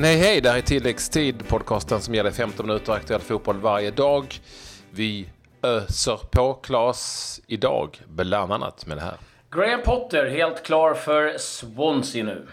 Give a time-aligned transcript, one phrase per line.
[0.00, 3.90] men hej hej, det här är Tilläggstid, podcasten som dig 15 minuter aktuell fotboll varje
[3.90, 4.40] dag.
[4.90, 5.28] Vi
[5.62, 9.16] öser på Klas idag, bland annat med det här.
[9.50, 12.46] Graham Potter helt klar för Swansea nu.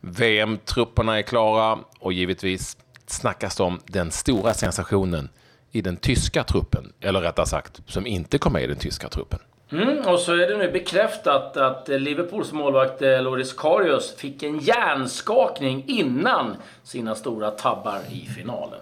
[0.00, 5.28] VM-trupperna är klara och givetvis snackas det om den stora sensationen
[5.72, 9.38] i den tyska truppen, eller rättare sagt, som inte kom med i den tyska truppen.
[9.72, 14.58] Mm, och så är det nu bekräftat att Liverpools målvakt eh, Loris Karius fick en
[14.58, 18.80] hjärnskakning innan sina stora tabbar i finalen.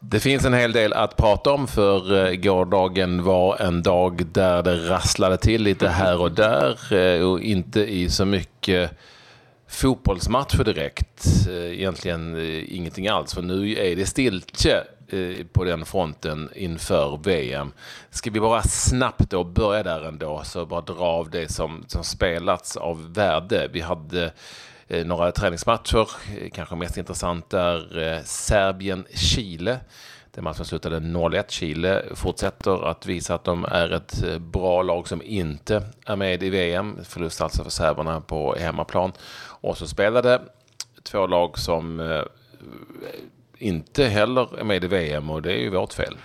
[0.00, 4.62] Det finns en hel del att prata om för eh, gårdagen var en dag där
[4.62, 8.90] det rasslade till lite här och där eh, och inte i så mycket
[9.68, 11.26] fotbollsmatcher direkt.
[11.48, 12.36] Egentligen
[12.68, 17.72] ingenting alls, för nu är det stiltje Eh, på den fronten inför VM.
[18.10, 22.04] Ska vi bara snabbt då börja där ändå, så bara dra av det som, som
[22.04, 23.68] spelats av värde.
[23.72, 24.32] Vi hade
[24.88, 29.80] eh, några träningsmatcher, eh, kanske mest intressant är Serbien-Chile.
[30.30, 31.44] Den matchen slutade 0-1.
[31.48, 36.50] Chile fortsätter att visa att de är ett bra lag som inte är med i
[36.50, 36.98] VM.
[37.04, 39.12] Förlust alltså för serberna på hemmaplan.
[39.60, 40.42] Och så spelade
[41.02, 42.00] två lag som
[43.58, 46.16] inte heller är med i VM och det är ju vårt fel.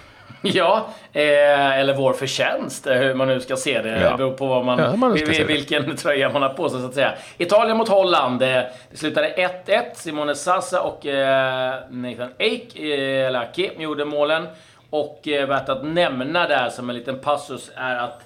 [0.43, 4.01] Ja, eh, eller vår förtjänst, eh, hur man nu ska se det.
[4.01, 4.11] Ja.
[4.11, 5.13] Det beror på vad man, ja, man
[5.47, 7.13] vilken tröja man har på sig, så att säga.
[7.37, 8.41] Italien mot Holland.
[8.41, 8.47] Eh,
[8.91, 9.29] det slutade
[9.65, 9.81] 1-1.
[9.93, 14.47] Simone Sassa och eh, Nathan Ake, eh, eller Ake, gjorde målen.
[14.89, 18.21] Och eh, värt att nämna där som en liten passus är att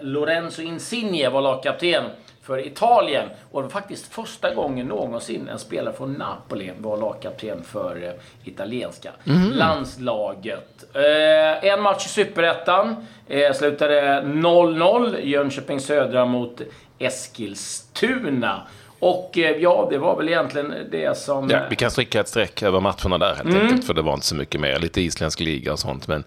[0.00, 2.04] Lorenzo Insigne var lagkapten
[2.42, 3.28] för Italien.
[3.50, 8.10] Och det var faktiskt första gången någonsin en spelare från Napoli var lagkapten för eh,
[8.44, 9.50] italienska mm.
[9.50, 10.84] landslaget.
[10.94, 13.06] Eh, en match i Superettan.
[13.28, 15.20] Eh, slutade 0-0.
[15.22, 16.60] Jönköping Södra mot
[16.98, 18.62] Eskilstuna.
[18.98, 21.50] Och eh, ja, det var väl egentligen det som...
[21.50, 23.62] Ja, vi kan stryka ett streck över matcherna där helt mm.
[23.62, 23.84] enkelt.
[23.84, 24.78] För det var inte så mycket mer.
[24.78, 26.08] Lite isländsk liga och sånt.
[26.08, 26.24] Men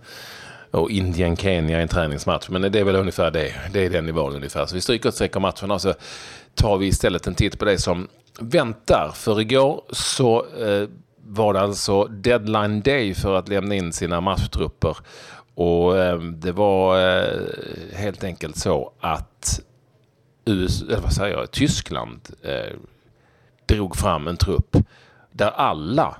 [0.71, 2.49] och Indien-Kenya i en träningsmatch.
[2.49, 3.53] Men det är väl ungefär det.
[3.73, 4.65] Det är den nivån ungefär.
[4.65, 5.93] Så vi stryker och sträcker matchen och så
[6.55, 8.07] tar vi istället en titt på det som
[8.39, 9.11] väntar.
[9.15, 10.87] För igår så eh,
[11.27, 14.97] var det alltså deadline day för att lämna in sina matchtrupper.
[15.55, 17.39] Och eh, det var eh,
[17.93, 19.61] helt enkelt så att
[20.45, 22.73] US, eller vad säger jag, Tyskland eh,
[23.65, 24.77] drog fram en trupp
[25.31, 26.15] där alla,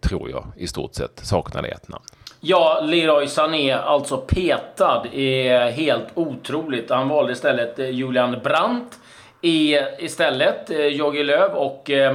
[0.00, 2.04] tror jag, i stort sett saknade ett namn.
[2.40, 6.90] Ja, Leroy Sané, alltså petad, är helt otroligt.
[6.90, 8.98] Han valde istället eh, Julian Brandt
[9.42, 11.54] i, istället, eh, Jogi Löw.
[11.54, 12.12] Och eh,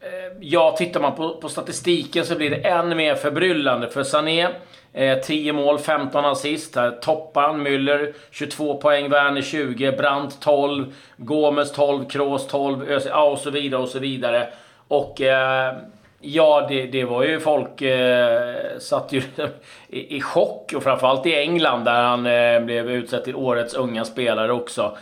[0.00, 3.88] eh, ja, tittar man på, på statistiken så blir det än mer förbryllande.
[3.88, 4.48] För Sané,
[4.92, 6.76] eh, 10 mål, 15 assist.
[6.76, 7.66] Här toppar han.
[7.66, 13.82] Müller 22 poäng, Werner 20, Brandt 12, Gomes 12, Kroos 12, ja, och så vidare
[13.82, 14.48] och så vidare.
[14.88, 15.74] Och eh,
[16.26, 19.22] Ja, det, det var ju folk eh, satt ju
[19.88, 24.04] i, i chock och framförallt i England där han eh, blev utsedd till årets unga
[24.04, 24.96] spelare också.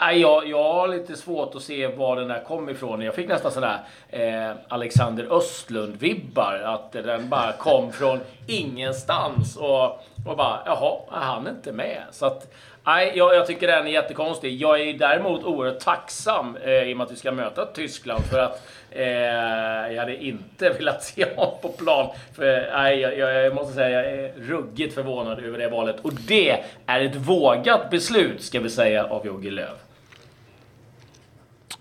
[0.00, 3.02] Nej, jag, jag har lite svårt att se var den där kom ifrån.
[3.02, 3.78] Jag fick nästan sådär
[4.10, 6.62] eh, Alexander Östlund-vibbar.
[6.64, 9.56] Att den bara kom från ingenstans.
[9.56, 9.84] Och,
[10.26, 12.02] och bara, jaha, är han inte med?
[12.10, 12.54] Så att,
[12.86, 14.60] nej, jag, jag tycker den är jättekonstig.
[14.60, 18.24] Jag är däremot oerhört tacksam eh, i och med att vi ska möta Tyskland.
[18.24, 18.66] För att
[18.98, 22.10] Eh, jag hade inte velat se honom på plan.
[22.34, 25.96] För, nej, jag, jag, måste säga jag är ruggigt förvånad över det valet.
[26.02, 29.74] Och det är ett vågat beslut, ska vi säga, av Jogi Löw.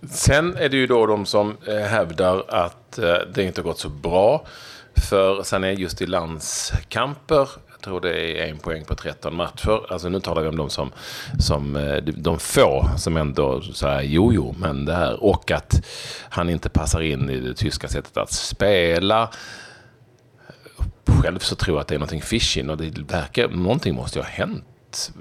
[0.09, 3.89] Sen är det ju då de som eh, hävdar att eh, det inte gått så
[3.89, 4.45] bra
[5.09, 7.49] för Sané just i landskamper
[7.85, 9.91] tror det är en poäng på 13 matcher.
[9.91, 10.91] Alltså nu talar vi om de som,
[11.39, 15.23] som eh, de få som ändå säger jo, jo, men det här.
[15.23, 15.85] Och att
[16.29, 19.29] han inte passar in i det tyska sättet att spela.
[21.23, 24.23] Själv så tror jag att det är någonting fishy och det verkar, någonting måste ju
[24.23, 25.11] ha hänt.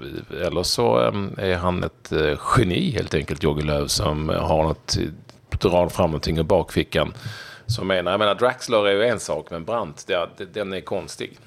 [0.41, 4.97] Eller så ehm, är han ett eh, geni helt enkelt, Jogge Löw, som har något,
[5.49, 7.13] drar fram någonting ur bakfickan.
[7.65, 10.09] Som menar, jag menar Draxler är ju en sak, men Brandt,
[10.53, 11.37] den är konstig.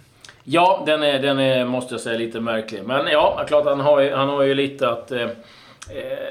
[0.50, 2.82] Ja, den är, den är, måste jag säga, lite märklig.
[2.84, 5.28] Men ja, klart han har ju, han har ju lite att eh,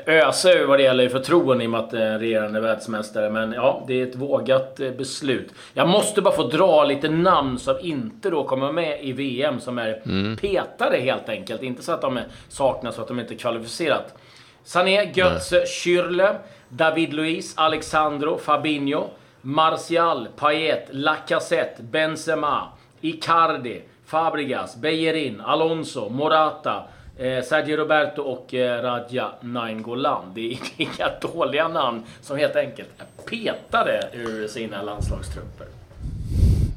[0.06, 3.30] ösa över vad det gäller förtroende i och med att det är en regerande världsmästare.
[3.30, 5.54] Men ja, det är ett vågat eh, beslut.
[5.74, 9.78] Jag måste bara få dra lite namn som inte då kommer med i VM, som
[9.78, 10.38] är mm.
[10.38, 11.64] petade helt enkelt.
[11.64, 14.18] Inte så att de saknas så att de inte är kvalificerat.
[14.64, 16.36] Sané, Götze, Schürrle,
[16.70, 19.08] David Luiz, Alexandro, Fabinho,
[19.42, 22.68] Martial, Payet, Lacazette, Benzema,
[23.02, 26.84] Icardi, Fabregas, Bejerin, Alonso, Morata,
[27.20, 30.32] Eh, Sergio Roberto och eh, Radja Nainggolan.
[30.36, 35.68] Det är inga dåliga namn som helt enkelt är petade ur sina landslagstrupper.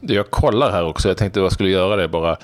[0.02, 1.08] Jag kollar här också.
[1.08, 2.36] Jag tänkte att jag skulle göra det bara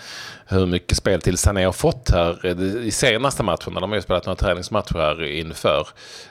[0.48, 2.46] hur mycket speltid Sané har fått här
[2.82, 3.80] i senaste matcherna.
[3.80, 5.88] De har ju spelat några träningsmatcher här inför.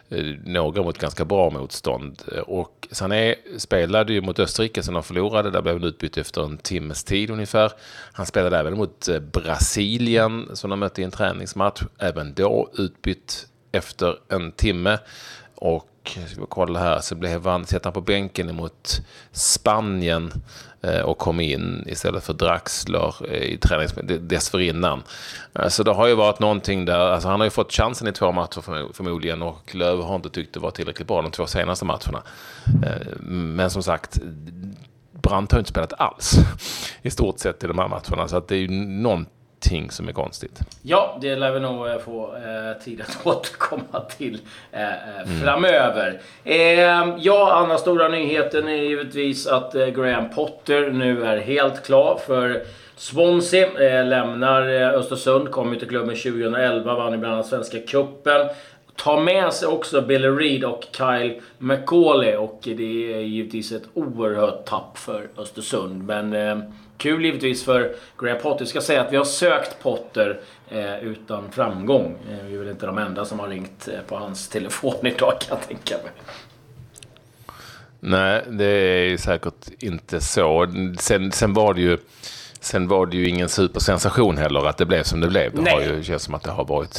[0.09, 2.21] Eh, några mot ganska bra motstånd.
[2.47, 5.51] Och Sané spelade ju mot Österrike som de förlorade.
[5.51, 7.71] Där blev han utbytt efter en timmes tid ungefär.
[8.13, 11.81] Han spelade även mot eh, Brasilien som de mötte i en träningsmatch.
[11.99, 14.97] Även då utbytt efter en timme.
[15.55, 20.43] Och ska vi kolla här, så blev han, satt han på bänken mot Spanien
[20.85, 25.03] Eh, och kom in istället för Draxler eh, i tränings dessförinnan.
[25.53, 28.11] Eh, så det har ju varit någonting där, alltså han har ju fått chansen i
[28.11, 28.61] två matcher
[28.93, 32.23] förmodligen och Löv har inte tyckt det var tillräckligt bra de två senaste matcherna.
[32.85, 34.19] Eh, men som sagt,
[35.11, 36.35] Brandt har inte spelat alls
[37.01, 38.27] i stort sett i de här matcherna.
[38.27, 39.34] Så att det är ju någonting
[39.71, 40.59] någonting som är konstigt.
[40.81, 44.39] Ja, det lär vi nog eh, få eh, tid att återkomma till
[44.71, 45.41] eh, mm.
[45.41, 46.19] framöver.
[46.43, 52.19] Eh, ja, andra stora nyheten är givetvis att eh, Graham Potter nu är helt klar
[52.27, 52.63] för
[52.95, 53.67] Swansea.
[53.79, 58.47] Eh, lämnar eh, Östersund, kom ju till klubben 2011, vann ju bland annat Svenska Cupen.
[58.95, 64.65] Tar med sig också Billy Reed och Kyle McCauley och det är givetvis ett oerhört
[64.65, 66.03] tapp för Östersund.
[66.03, 66.57] Men eh,
[66.97, 68.61] Kul givetvis för Graham Potter.
[68.61, 70.39] Jag ska säga att vi har sökt Potter
[70.69, 72.17] eh, utan framgång.
[72.29, 75.33] Eh, vi är väl inte de enda som har ringt eh, på hans telefon idag
[75.39, 76.11] kan jag tänka mig.
[77.99, 80.67] Nej, det är säkert inte så.
[80.99, 81.97] Sen, sen var det ju...
[82.65, 85.55] Sen var det ju ingen supersensation heller att det blev som det blev.
[85.55, 85.73] Det Nej.
[85.73, 86.97] har ju känns som att det har varit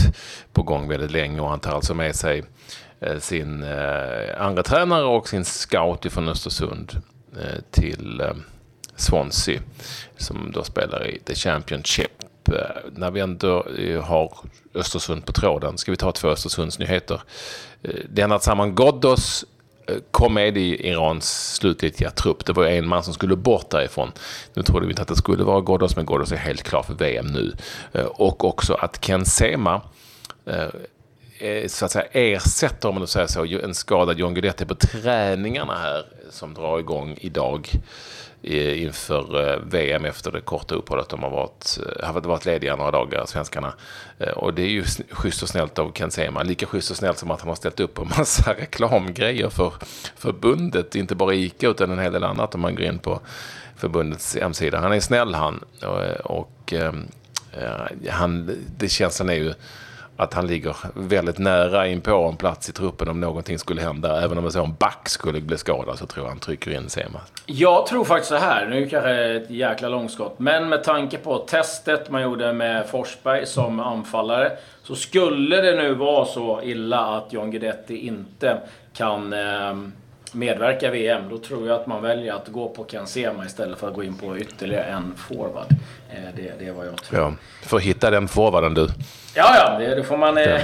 [0.53, 2.45] på gång väldigt länge och han tar alltså med sig
[3.01, 7.03] eh, sin eh, andra tränare och sin scout från Östersund
[7.41, 8.33] eh, till eh,
[8.97, 9.61] Swansea
[10.17, 12.23] som då spelar i The Championship.
[12.49, 13.67] Eh, när vi ändå
[14.03, 14.33] har
[14.75, 17.21] Östersund på tråden ska vi ta två Östersundsnyheter.
[17.83, 19.45] Eh, Lennart Saman Ghoddos
[20.11, 22.45] kom med i Irans slutgiltiga trupp.
[22.45, 24.13] Det var en man som skulle bort därifrån.
[24.55, 26.95] Nu trodde vi inte att det skulle vara Ghoddos, men Ghoddos är helt klar för
[26.95, 27.53] VM nu.
[27.93, 29.83] Eh, och också att Ken Sema
[30.47, 35.75] eh, så att säga ersätter, om man säger så, en skadad John Guidetti på träningarna
[35.75, 37.71] här som drar igång idag
[38.55, 41.09] inför eh, VM efter det korta uppehållet.
[41.09, 43.75] De har varit, eh, har varit lediga några dagar, svenskarna.
[44.19, 46.43] Eh, och det är ju schysst och snällt av Ken Sema.
[46.43, 49.73] Lika schysst och snällt som att han har ställt upp en massa reklamgrejer för
[50.17, 50.95] förbundet.
[50.95, 53.21] Inte bara ICA utan en hel del annat om man går in på
[53.77, 54.81] förbundets hemsida.
[54.81, 55.65] Han är snäll han.
[55.83, 56.75] Och, och
[58.09, 59.55] han, det känslan är ju
[60.17, 64.23] att han ligger väldigt nära in på en plats i truppen om någonting skulle hända.
[64.23, 67.21] Även om en sån back skulle bli skadad så tror jag han trycker in Sema.
[67.47, 68.67] Jag tror faktiskt så här.
[68.67, 70.39] Nu kanske det är ett jäkla långskott.
[70.39, 74.53] Men med tanke på testet man gjorde med Forsberg som anfallare.
[74.83, 78.61] Så skulle det nu vara så illa att John Guidetti inte
[78.93, 79.77] kan eh,
[80.33, 83.79] medverka i VM, då tror jag att man väljer att gå på Ken Sema istället
[83.79, 85.67] för att gå in på ytterligare en forward.
[86.11, 87.21] Eh, det, det är vad jag tror.
[87.21, 87.33] Ja,
[87.63, 88.89] för att hitta den forwarden du.
[89.35, 90.61] Ja, ja, det, då får man eh,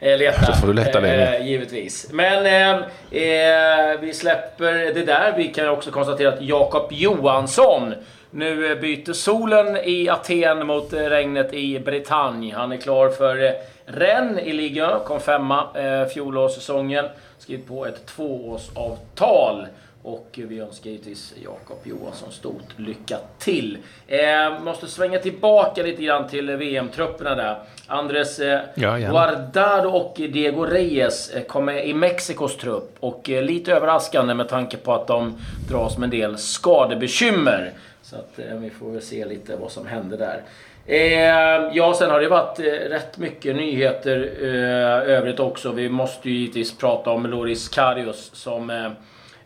[0.18, 0.46] leta.
[0.46, 1.36] Då får du leta länge.
[1.36, 2.08] Eh, givetvis.
[2.12, 2.76] Men eh,
[3.22, 5.34] eh, vi släpper det där.
[5.36, 7.94] Vi kan också konstatera att Jakob Johansson
[8.30, 12.54] nu byter solen i Aten mot regnet i Bretagne.
[12.54, 13.54] Han är klar för
[13.90, 17.04] Rennes i Ligue kom femma eh, fjolårssäsongen.
[17.38, 19.66] Skrivit på ett tvåårsavtal.
[20.02, 23.78] Och vi önskar givetvis Jakob Johansson stort lycka till.
[24.06, 27.58] Eh, måste svänga tillbaka lite grann till VM-trupperna där.
[27.86, 32.96] Andres eh, ja, Guardado och Diego Reyes eh, kommer i Mexikos trupp.
[33.00, 35.36] Och eh, lite överraskande med tanke på att de
[35.68, 37.72] dras med en del skadebekymmer.
[38.02, 40.42] Så att eh, vi får väl se lite vad som händer där.
[40.90, 45.72] Eh, ja, sen har det varit eh, rätt mycket nyheter eh, övrigt också.
[45.72, 48.90] Vi måste ju givetvis prata om Loris Karius som eh,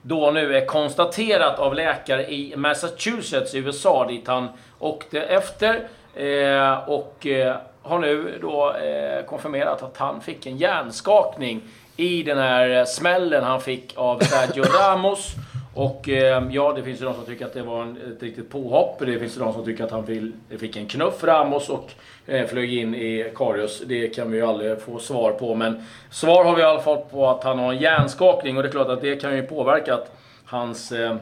[0.02, 5.88] då nu är konstaterat av läkare i Massachusetts i USA dit han åkte efter.
[6.14, 11.62] Eh, och eh, har nu då eh, konfirmerat att han fick en hjärnskakning
[11.96, 15.34] i den här eh, smällen han fick av Sergio Ramos.
[15.74, 18.98] Och ehm, ja, det finns ju de som tycker att det var ett riktigt påhopp.
[18.98, 20.06] Det finns ju de som tycker att han
[20.58, 21.90] fick en knuff Ramos och
[22.26, 23.82] eh, flög in i Karius.
[23.86, 25.54] Det kan vi ju aldrig få svar på.
[25.54, 28.68] Men svar har vi i alla fall på att han har en hjärnskakning och det
[28.68, 30.12] är klart att det kan ju påverkat
[30.44, 31.16] hans eh,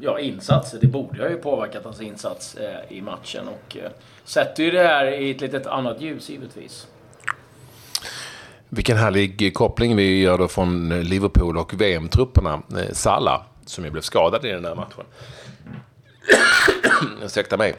[0.00, 0.74] ja, insats.
[0.80, 3.90] Det borde ju påverkat hans insats eh, i matchen och eh,
[4.24, 6.86] sätter ju det här i ett litet annat ljus givetvis.
[8.74, 12.62] Vilken härlig koppling vi gör då från Liverpool och VM-trupperna.
[12.78, 15.04] Eh, Salah, som ju blev skadad i den här matchen.
[17.22, 17.74] Ursäkta mig.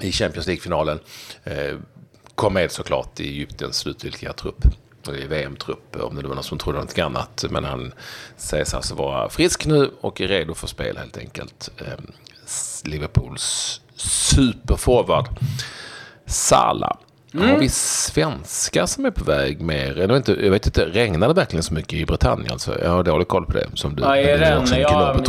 [0.00, 0.98] I Champions League-finalen.
[1.44, 1.78] Eh,
[2.34, 4.64] kom med såklart i Egyptens slutgiltiga trupp.
[5.08, 7.44] Eh, I VM-trupp, om det var någon som trodde något annat.
[7.50, 7.92] Men han
[8.36, 11.70] sägs alltså vara frisk nu och är redo för spel helt enkelt.
[12.84, 15.28] Liverpools superforward.
[16.26, 16.96] Salah.
[17.34, 17.50] Mm.
[17.50, 19.96] Har vi svenskar som är på väg mer?
[19.98, 22.52] Jag vet, inte, jag vet inte, regnar det verkligen så mycket i Britannien?
[22.52, 23.66] Alltså, jag har dålig koll på det.
[23.74, 24.72] Som du, ja, i Rennes.
[24.72, 24.80] Jag,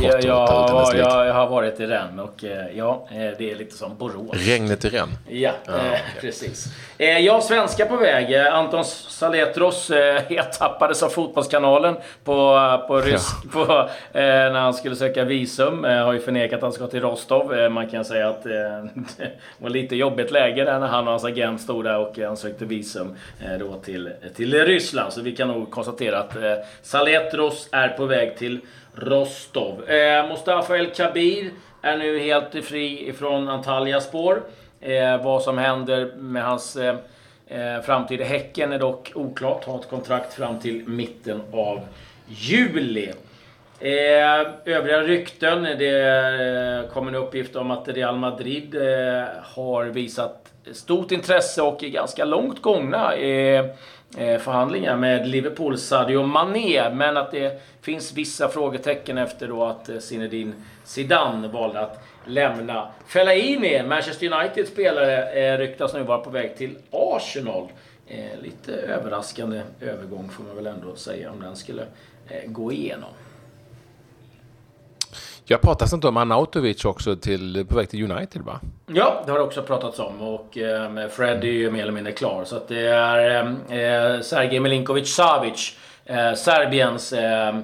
[0.01, 3.97] jag, jag, jag, har varit i Rennes och eh, ja, eh, det är lite som
[3.97, 4.47] Borås.
[4.47, 5.15] Regnet i Rennes?
[5.27, 5.99] Ja, ja eh, okay.
[6.21, 6.67] precis.
[6.97, 8.35] Jag svenskar på väg.
[8.35, 10.21] Anton Saletros eh,
[10.59, 13.49] tappades av Fotbollskanalen på, på, rysk, ja.
[13.65, 15.83] på när han skulle söka visum.
[15.83, 17.71] Har ju förnekat att han ska till Rostov.
[17.71, 18.43] Man kan säga att
[19.17, 22.19] det var lite jobbigt läge där när han och hans agent stod där Eh, och
[22.19, 25.13] ansökte visum eh, då till, till Ryssland.
[25.13, 28.59] Så vi kan nog konstatera att eh, Saletros är på väg till
[28.95, 29.83] Rostov.
[30.29, 31.49] Mustafa El Kabir
[31.81, 34.43] är nu helt fri ifrån Antalya spår.
[35.23, 36.77] vad som händer med hans
[37.83, 39.65] framtid i Häcken är dock oklart.
[39.65, 41.81] Har ett kontrakt fram till mitten av
[42.27, 43.11] juli.
[43.79, 45.63] Eh, övriga rykten.
[45.63, 46.01] Det
[46.85, 51.89] eh, kommer en uppgift om att Real Madrid eh, har visat stort intresse och är
[51.89, 53.55] ganska långt gångna i
[54.17, 56.89] eh, förhandlingar med Liverpool, Sadio Mané.
[56.89, 60.53] Men att det finns vissa frågetecken efter då att eh, Zinedine
[60.83, 62.87] Zidane valde att lämna.
[63.07, 67.67] Fellaini, Manchester Uniteds spelare, eh, ryktas nu vara på väg till Arsenal.
[68.41, 71.85] Lite överraskande övergång får man väl ändå säga om den skulle
[72.45, 73.09] gå igenom.
[75.47, 78.59] Jag pratas inte om Arnautovic också till, på väg till United va?
[78.87, 80.21] Ja, det har det också pratats om.
[80.21, 82.43] Och eh, Fred är ju mer eller mindre klar.
[82.45, 87.55] Så att det är eh, Sergej Milinkovic Savic, eh, Serbiens eh,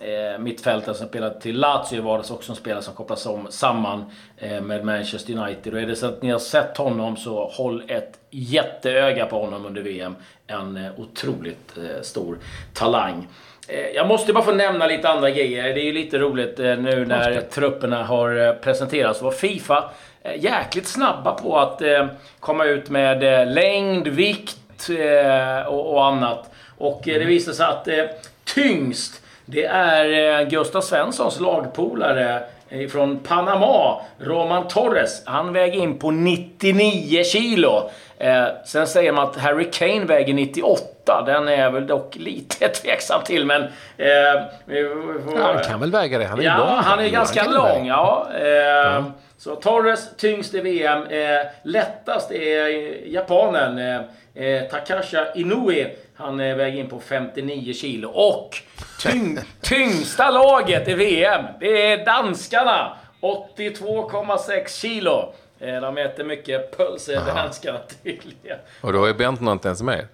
[0.00, 4.04] eh, mittfältare som spelat till Lazio var det också en spelare som kopplas om samman
[4.36, 5.74] eh, med Manchester United.
[5.74, 9.66] Och är det så att ni har sett honom så håll ett jätteöga på honom
[9.66, 10.14] under VM.
[10.46, 12.38] En eh, otroligt eh, stor
[12.74, 13.28] talang.
[13.68, 15.74] Eh, jag måste bara få nämna lite andra grejer.
[15.74, 19.22] Det är ju lite roligt eh, nu när trupperna har eh, presenterats.
[19.22, 19.90] Var Fifa
[20.36, 21.82] jäkligt snabba på att
[22.40, 24.88] komma ut med längd, vikt
[25.66, 26.50] och annat.
[26.78, 27.28] Och det mm.
[27.28, 27.88] visar sig att
[28.44, 32.42] tyngst, det är Gustav Svenssons lagpolare
[32.90, 35.22] från Panama, Roman Torres.
[35.26, 37.90] Han väger in på 99 kilo.
[38.18, 41.22] Eh, sen säger man att Harry Kane väger 98.
[41.26, 43.62] Den är jag väl dock lite tveksam till, men...
[43.62, 43.68] Eh,
[45.24, 46.24] får, ja, han kan väl väga det?
[46.24, 46.68] Han är ja, lång.
[46.68, 47.86] han är ganska han lång.
[47.86, 48.26] Ja.
[48.40, 49.04] Eh, ja.
[49.42, 51.06] Så Torres tyngst i VM.
[51.06, 52.68] Eh, lättast är
[53.06, 54.00] japanen eh,
[54.44, 55.90] eh Takasha Inoue.
[56.14, 58.08] Han eh, väger in på 59 kilo.
[58.08, 58.56] Och
[59.00, 62.96] tyng, tyngsta laget i VM, det är danskarna.
[63.20, 65.34] 82,6 kilo.
[65.60, 68.58] Eh, de äter mycket pölse, danskarna tydligen.
[68.80, 70.06] Och då är Bentner inte ens med?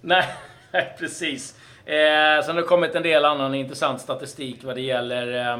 [0.00, 0.24] Nej,
[0.98, 1.56] precis.
[1.86, 5.58] Eh, sen har det kommit en del annan intressant statistik vad det gäller eh, eh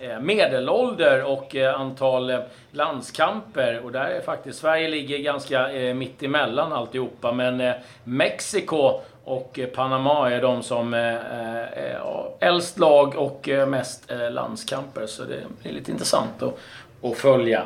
[0.00, 2.38] Eh, medelålder och eh, antal eh,
[2.70, 3.80] landskamper.
[3.84, 7.32] Och där är faktiskt Sverige ligger ganska mitt emellan alltihopa.
[7.32, 7.72] Men
[8.04, 11.98] Mexiko och Panama är de som är
[12.40, 15.06] äldst lag och mest landskamper.
[15.06, 16.58] Så det är lite intressant att,
[17.02, 17.62] att följa.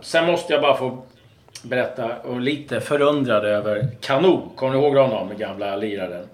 [0.00, 1.02] Sen måste jag bara få
[1.62, 4.38] berätta, och lite förundrad över Kanu.
[4.56, 6.28] Kommer ni ihåg honom, den gamla liraren?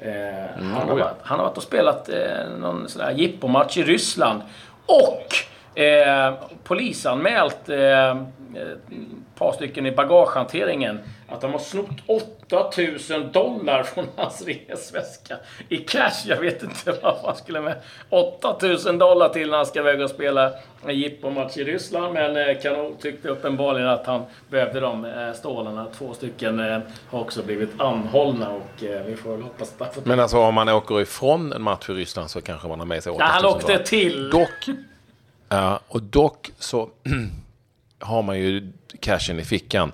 [0.00, 3.76] Eh, mm, han, har varit, han har varit och spelat eh, någon sån här jippomatch
[3.76, 4.42] i Ryssland.
[4.86, 6.34] Och eh,
[6.64, 8.14] polisanmält eh,
[8.56, 8.78] ett
[9.38, 15.36] par stycken i bagagehanteringen att de har snott 8000 dollar från hans resväska
[15.68, 16.24] i cash.
[16.26, 17.74] Jag vet inte vad man skulle med
[18.08, 20.52] 8000 dollar till när han ska väga och spela
[20.86, 22.14] en jippomatch i Ryssland.
[22.14, 25.86] Men eh, Kanon tyckte uppenbarligen att han behövde de eh, stålarna.
[25.98, 26.78] Två stycken eh,
[27.10, 30.06] har också blivit anhållna och vi får väl hoppas att...
[30.06, 33.02] Men alltså om man åker ifrån en match i Ryssland så kanske man har med
[33.02, 33.42] sig 8000 dollar?
[33.42, 34.30] Ja, han åkte till.
[34.30, 34.68] Dock,
[35.48, 36.88] ja, och dock så
[37.98, 39.92] har man ju cashen i fickan.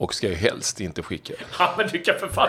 [0.00, 1.32] Och ska ju helst inte skicka.
[1.58, 2.48] Ja, men du kan för fan...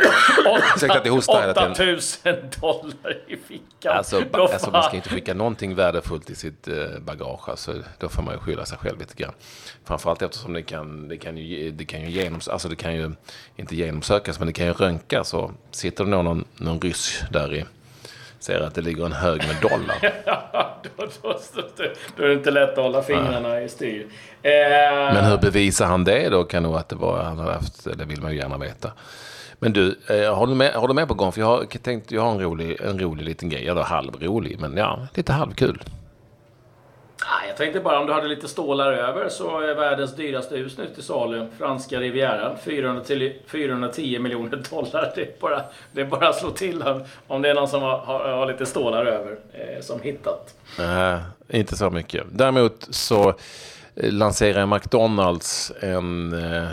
[1.69, 3.97] 8000 dollar i fickan.
[3.97, 7.49] Alltså, alltså, man ska inte skicka någonting värdefullt i sitt eh, bagage.
[7.49, 9.33] Alltså, då får man ju skylla sig själv lite grann.
[9.85, 13.11] Framförallt eftersom det kan, det kan ju, det kan ju, genoms, alltså det kan ju
[13.55, 15.35] inte genomsökas, men det kan ju röntgas.
[15.71, 17.65] Sitter det någon, någon ryss där i
[18.43, 19.95] ser att det ligger en hög med dollar.
[20.83, 21.83] då, då, då,
[22.17, 23.61] då, är det inte lätt att hålla fingrarna ja.
[23.61, 24.07] i styr.
[24.41, 24.51] Eh,
[25.13, 26.43] Men hur bevisar han det då?
[26.43, 28.91] Kan nog att det var han hade haft, det vill man ju gärna veta.
[29.59, 31.31] Men du, eh, du med, du med på gång?
[31.31, 33.67] För jag har tänkt, jag har en rolig, en rolig liten grej.
[33.67, 35.83] Eller halvrolig, men ja, lite halvkul.
[37.25, 40.77] Ah, jag tänkte bara om du hade lite stålar över så är världens dyraste hus
[40.77, 41.47] nu till salu.
[41.57, 42.57] Franska rivieran.
[42.63, 45.11] 410, 410 miljoner dollar.
[45.15, 45.61] Det är, bara,
[45.91, 46.83] det är bara att slå till
[47.27, 49.31] om- det är någon som har, har, har lite stålar över.
[49.53, 50.55] Eh, som hittat.
[50.79, 51.17] Nej,
[51.49, 52.23] inte så mycket.
[52.31, 53.29] Däremot så
[53.95, 56.67] eh, lanserar McDonalds en eh,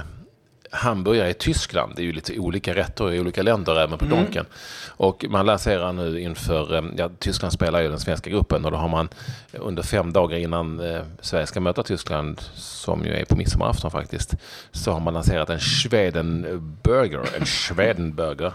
[0.70, 1.92] hamburgare i Tyskland.
[1.96, 4.46] Det är ju lite olika rätter i olika länder även på Donken.
[4.86, 8.76] Och man lanserar nu inför, eh, ja, Tyskland spelar ju den svenska gruppen och då
[8.76, 9.08] har man
[9.52, 14.34] under fem dagar innan eh, Sverige ska möta Tyskland, som ju är på midsommarafton faktiskt,
[14.72, 18.52] så har man lanserat en Schwedenburger, en Schwedenburger.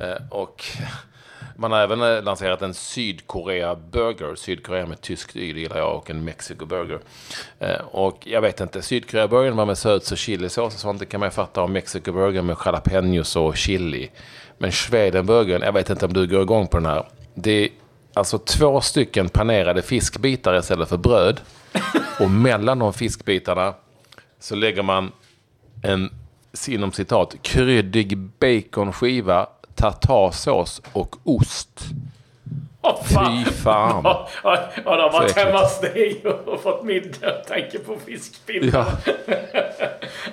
[0.00, 0.64] Eh, och
[1.60, 4.34] man har även eh, lanserat en Sydkorea-burger.
[4.34, 7.00] Sydkorea med tyskt y, det gillar jag, och en Mexico-burger.
[7.58, 11.00] Eh, och jag vet inte, Sydkorea-burgern var med söts och chilisås och sånt.
[11.00, 11.62] Det kan man ju fatta.
[11.62, 14.10] Och Mexico-burgern med jalapenos och chili.
[14.58, 17.08] Men Schwedenburgern, jag vet inte om du går igång på den här.
[17.34, 17.68] Det är
[18.14, 21.40] alltså två stycken panerade fiskbitar istället för bröd.
[22.20, 23.74] Och mellan de fiskbitarna
[24.40, 25.12] så lägger man
[25.82, 26.10] en,
[26.68, 29.46] inom citat, kryddig baconskiva,
[29.78, 31.80] tartarsås och ost.
[32.82, 34.00] Åh, Fy fan.
[34.04, 37.96] Ja, ja, ja, de har varit hemma hos dig och fått middag och tänker på
[38.06, 38.84] fiskpinnar.
[39.26, 39.32] Ja,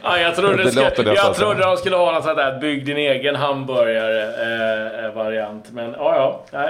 [0.04, 2.60] Ja, jag trodde, Det det skulle, nästan jag trodde de skulle ha något sånt där
[2.60, 5.66] bygg din egen hamburgare-variant.
[5.72, 6.70] men ja, ja.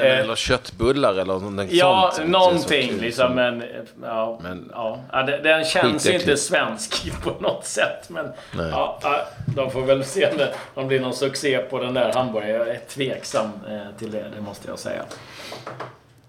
[0.00, 0.10] Nej.
[0.10, 2.28] Eh, eller köttbullar eller någonting Ja, sånt.
[2.28, 3.26] någonting liksom.
[3.26, 3.62] som- Men,
[4.02, 4.98] ja, Men- ja.
[5.42, 8.08] Den känns ju inte svensk på något sätt.
[8.10, 8.28] Men
[8.58, 9.26] ja, ja,
[9.56, 12.54] de får väl se om det, det blir någon succé på den där hamburgaren.
[12.54, 15.02] Jag är tveksam eh, till det, det måste jag säga.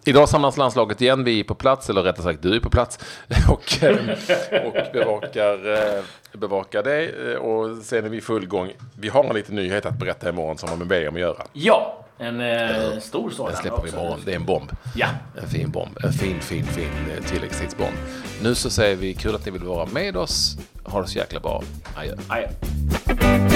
[0.06, 1.24] Idag samlas landslaget igen.
[1.24, 3.00] Vi är på plats, eller rättare sagt du är på plats.
[3.50, 3.98] Och, eh,
[4.66, 6.88] och bevakar, eh, bevakar.
[6.88, 8.72] Eh, Och sen är vi i full gång.
[9.00, 11.44] Vi har en liten nyhet att berätta imorgon som har med VM att göra.
[11.54, 14.20] Ja, en eh, stor sådan Den släpper vi imorgon.
[14.26, 14.72] Det är en bomb.
[14.96, 15.08] Ja.
[15.42, 15.98] En fin bomb.
[16.04, 17.96] En fin, fin, fin eh, tilläggstidsbomb.
[18.42, 20.58] Nu så säger vi kul att ni vill vara med oss.
[20.84, 21.64] Ha det så jäkla bra.
[21.96, 22.16] Adjö.
[22.28, 23.51] Adjö.